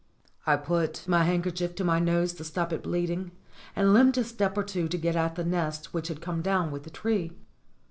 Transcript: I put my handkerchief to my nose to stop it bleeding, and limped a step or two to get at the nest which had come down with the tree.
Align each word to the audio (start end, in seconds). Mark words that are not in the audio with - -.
I 0.47 0.55
put 0.55 1.07
my 1.07 1.25
handkerchief 1.25 1.75
to 1.75 1.83
my 1.83 1.99
nose 1.99 2.33
to 2.33 2.43
stop 2.43 2.73
it 2.73 2.81
bleeding, 2.81 3.33
and 3.75 3.93
limped 3.93 4.17
a 4.17 4.23
step 4.23 4.57
or 4.57 4.63
two 4.63 4.87
to 4.87 4.97
get 4.97 5.15
at 5.15 5.35
the 5.35 5.45
nest 5.45 5.93
which 5.93 6.07
had 6.07 6.21
come 6.21 6.41
down 6.41 6.71
with 6.71 6.81
the 6.85 6.89
tree. 6.89 7.33